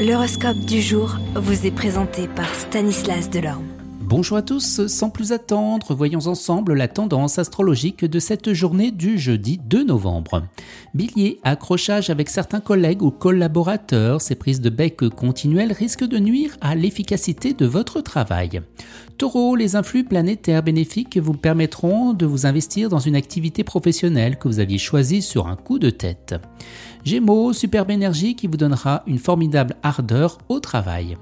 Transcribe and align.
L'horoscope 0.00 0.60
du 0.60 0.80
jour 0.80 1.18
vous 1.34 1.66
est 1.66 1.70
présenté 1.70 2.26
par 2.26 2.54
Stanislas 2.54 3.28
Delorme. 3.28 3.66
Bonjour 4.00 4.38
à 4.38 4.42
tous, 4.42 4.86
sans 4.86 5.10
plus 5.10 5.30
attendre, 5.30 5.94
voyons 5.94 6.26
ensemble 6.26 6.72
la 6.72 6.88
tendance 6.88 7.38
astrologique 7.38 8.06
de 8.06 8.18
cette 8.18 8.54
journée 8.54 8.92
du 8.92 9.18
jeudi 9.18 9.60
2 9.62 9.84
novembre. 9.84 10.44
Bélier, 10.94 11.38
accrochage 11.44 12.08
avec 12.08 12.30
certains 12.30 12.60
collègues 12.60 13.02
ou 13.02 13.10
collaborateurs, 13.10 14.22
ces 14.22 14.36
prises 14.36 14.62
de 14.62 14.70
bec 14.70 15.06
continuelles 15.10 15.72
risquent 15.72 16.08
de 16.08 16.18
nuire 16.18 16.56
à 16.62 16.74
l'efficacité 16.74 17.52
de 17.52 17.66
votre 17.66 18.00
travail. 18.00 18.62
Taureau, 19.18 19.54
les 19.54 19.76
influx 19.76 20.02
planétaires 20.02 20.62
bénéfiques 20.62 21.18
vous 21.18 21.34
permettront 21.34 22.14
de 22.14 22.24
vous 22.24 22.46
investir 22.46 22.88
dans 22.88 22.98
une 22.98 23.16
activité 23.16 23.64
professionnelle 23.64 24.38
que 24.38 24.48
vous 24.48 24.60
aviez 24.60 24.78
choisie 24.78 25.20
sur 25.20 25.46
un 25.46 25.56
coup 25.56 25.78
de 25.78 25.90
tête. 25.90 26.34
Gémeaux, 27.04 27.52
superbe 27.52 27.90
énergie 27.90 28.36
qui 28.36 28.46
vous 28.46 28.56
donnera 28.56 29.02
une 29.06 29.18
formidable 29.18 29.76
ardeur 29.82 30.38
au 30.48 30.60
travail. 30.60 31.16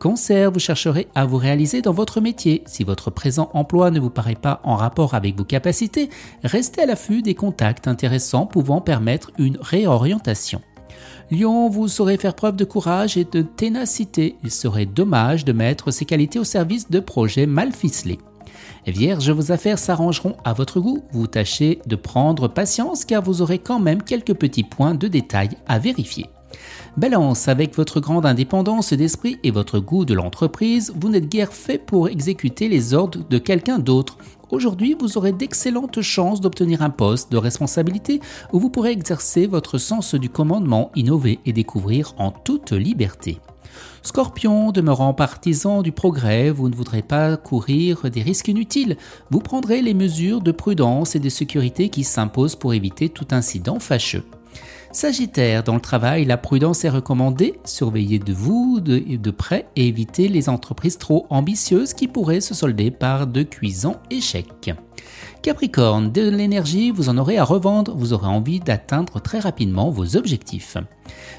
Cancer, 0.00 0.50
vous 0.50 0.58
chercherez 0.58 1.08
à 1.14 1.26
vous 1.26 1.36
réaliser 1.36 1.82
dans 1.82 1.92
votre 1.92 2.22
métier. 2.22 2.62
Si 2.66 2.84
votre 2.84 3.10
présent 3.10 3.50
emploi 3.52 3.90
ne 3.90 4.00
vous 4.00 4.08
paraît 4.08 4.34
pas 4.34 4.60
en 4.64 4.74
rapport 4.74 5.12
avec 5.14 5.36
vos 5.36 5.44
capacités, 5.44 6.08
restez 6.42 6.82
à 6.82 6.86
l'affût 6.86 7.20
des 7.20 7.34
contacts 7.34 7.86
intéressants 7.86 8.46
pouvant 8.46 8.80
permettre 8.80 9.30
une 9.38 9.58
réorientation. 9.60 10.62
Lion, 11.30 11.68
vous 11.68 11.86
saurez 11.86 12.16
faire 12.16 12.34
preuve 12.34 12.56
de 12.56 12.64
courage 12.64 13.16
et 13.16 13.24
de 13.24 13.42
ténacité. 13.42 14.36
Il 14.42 14.50
serait 14.50 14.86
dommage 14.86 15.44
de 15.44 15.52
mettre 15.52 15.90
ces 15.90 16.06
qualités 16.06 16.38
au 16.38 16.44
service 16.44 16.90
de 16.90 16.98
projets 16.98 17.46
mal 17.46 17.72
ficelés. 17.72 18.18
Vierge, 18.86 19.30
vos 19.30 19.52
affaires 19.52 19.78
s'arrangeront 19.78 20.36
à 20.44 20.52
votre 20.52 20.80
goût. 20.80 21.02
Vous 21.12 21.26
tâchez 21.26 21.80
de 21.86 21.96
prendre 21.96 22.48
patience 22.48 23.04
car 23.04 23.22
vous 23.22 23.42
aurez 23.42 23.58
quand 23.58 23.80
même 23.80 24.02
quelques 24.02 24.34
petits 24.34 24.64
points 24.64 24.94
de 24.94 25.08
détail 25.08 25.50
à 25.66 25.78
vérifier. 25.78 26.26
Balance, 26.96 27.48
avec 27.48 27.76
votre 27.76 28.00
grande 28.00 28.26
indépendance 28.26 28.92
d'esprit 28.92 29.38
et 29.44 29.50
votre 29.50 29.78
goût 29.78 30.04
de 30.04 30.14
l'entreprise, 30.14 30.92
vous 31.00 31.08
n'êtes 31.08 31.28
guère 31.28 31.52
fait 31.52 31.78
pour 31.78 32.08
exécuter 32.08 32.68
les 32.68 32.94
ordres 32.94 33.20
de 33.28 33.38
quelqu'un 33.38 33.78
d'autre. 33.78 34.18
Aujourd'hui, 34.50 34.96
vous 34.98 35.16
aurez 35.16 35.32
d'excellentes 35.32 36.02
chances 36.02 36.40
d'obtenir 36.40 36.82
un 36.82 36.90
poste 36.90 37.30
de 37.30 37.36
responsabilité 37.36 38.20
où 38.52 38.58
vous 38.58 38.70
pourrez 38.70 38.90
exercer 38.90 39.46
votre 39.46 39.78
sens 39.78 40.14
du 40.14 40.28
commandement, 40.28 40.90
innover 40.96 41.38
et 41.46 41.52
découvrir 41.52 42.14
en 42.18 42.32
toute 42.32 42.72
liberté. 42.72 43.38
Scorpion, 44.02 44.72
demeurant 44.72 45.14
partisan 45.14 45.82
du 45.82 45.92
progrès, 45.92 46.50
vous 46.50 46.68
ne 46.68 46.74
voudrez 46.74 47.02
pas 47.02 47.36
courir 47.36 48.10
des 48.10 48.22
risques 48.22 48.48
inutiles. 48.48 48.96
Vous 49.30 49.40
prendrez 49.40 49.82
les 49.82 49.94
mesures 49.94 50.40
de 50.40 50.52
prudence 50.52 51.14
et 51.14 51.20
de 51.20 51.28
sécurité 51.28 51.88
qui 51.88 52.02
s'imposent 52.02 52.56
pour 52.56 52.74
éviter 52.74 53.08
tout 53.08 53.28
incident 53.30 53.78
fâcheux. 53.78 54.24
Sagittaire, 54.92 55.62
dans 55.62 55.74
le 55.74 55.80
travail, 55.80 56.24
la 56.24 56.36
prudence 56.36 56.84
est 56.84 56.90
recommandée. 56.90 57.60
Surveillez 57.64 58.18
de 58.18 58.32
vous 58.32 58.80
de, 58.80 59.30
près 59.30 59.68
et 59.76 59.86
évitez 59.86 60.26
les 60.26 60.48
entreprises 60.48 60.98
trop 60.98 61.26
ambitieuses 61.30 61.94
qui 61.94 62.08
pourraient 62.08 62.40
se 62.40 62.54
solder 62.54 62.90
par 62.90 63.28
de 63.28 63.44
cuisants 63.44 63.98
échecs. 64.10 64.72
Capricorne, 65.42 66.10
de 66.10 66.28
l'énergie, 66.28 66.90
vous 66.90 67.08
en 67.08 67.18
aurez 67.18 67.38
à 67.38 67.44
revendre, 67.44 67.94
vous 67.94 68.12
aurez 68.12 68.26
envie 68.26 68.58
d'atteindre 68.58 69.20
très 69.20 69.38
rapidement 69.38 69.90
vos 69.90 70.16
objectifs. 70.16 70.76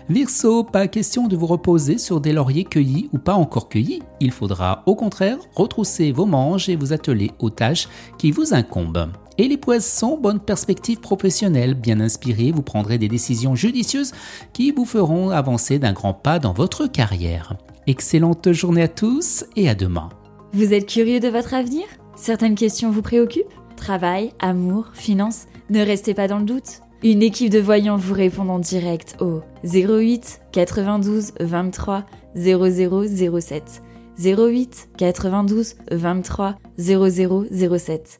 Verseau, 0.09 0.64
pas 0.64 0.88
question 0.88 1.28
de 1.28 1.36
vous 1.36 1.46
reposer 1.46 1.98
sur 1.98 2.22
des 2.22 2.31
lauriers 2.31 2.64
cueillis 2.64 3.09
ou 3.12 3.18
pas 3.18 3.36
encore 3.36 3.68
cueillis. 3.68 4.02
Il 4.22 4.31
faudra 4.31 4.81
au 4.86 4.96
contraire 4.96 5.38
retrousser 5.56 6.14
vos 6.14 6.25
manches 6.25 6.70
et 6.70 6.78
vous 6.78 6.94
atteler 6.94 7.31
aux 7.40 7.50
tâches 7.50 7.90
qui 8.18 8.31
vous 8.31 8.53
incombent. 8.53 9.09
Et 9.42 9.47
les 9.47 9.58
poissons, 9.58 10.20
bonne 10.20 10.39
perspective 10.39 11.00
professionnelle, 11.00 11.73
bien 11.73 12.00
inspirée, 12.00 12.52
vous 12.52 12.61
prendrez 12.61 13.00
des 13.00 13.08
décisions 13.08 13.56
judicieuses 13.56 14.11
qui 14.53 14.70
vous 14.70 14.86
feront 14.86 15.31
avancer 15.31 15.80
d'un 15.80 15.94
grand 15.94 16.14
pas 16.14 16.38
dans 16.38 16.53
votre 16.53 16.86
carrière. 16.86 17.58
Excellente 17.88 18.52
journée 18.52 18.84
à 18.84 18.88
tous 18.88 19.44
et 19.56 19.67
à 19.67 19.73
demain. 19.73 20.09
Vous 20.53 20.75
êtes 20.75 20.86
curieux 20.86 21.19
de 21.19 21.28
votre 21.28 21.56
avenir? 21.56 21.86
Certaines 22.16 22.53
questions 22.53 22.92
vous 22.92 23.02
préoccupent? 23.02 23.52
Travail, 23.75 24.31
amour, 24.38 24.91
finances? 24.94 25.47
Ne 25.72 25.84
restez 25.84 26.13
pas 26.13 26.28
dans 26.28 26.38
le 26.38 26.46
doute. 26.46 26.81
Une 27.02 27.23
équipe 27.23 27.50
de 27.50 27.58
voyants 27.58 27.97
vous 27.97 28.13
répond 28.13 28.47
en 28.47 28.59
direct 28.59 29.16
au 29.22 29.41
08 29.63 30.41
92 30.52 31.31
23 31.40 32.06
0007. 32.35 33.81
08 34.23 34.90
92 34.97 35.73
23 35.90 36.58
0007. 36.78 38.19